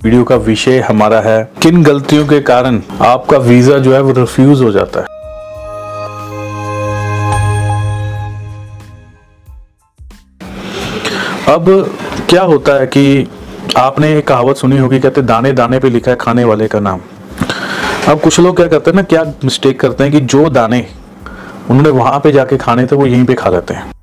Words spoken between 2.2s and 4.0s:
के कारण आपका वीज़ा जो है